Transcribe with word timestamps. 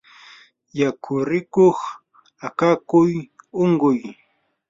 yakurikuq 0.79 1.79
akakuy 2.47 3.11
unquy 3.63 3.97